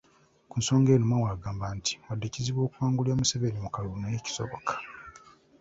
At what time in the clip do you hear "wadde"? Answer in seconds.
2.05-2.27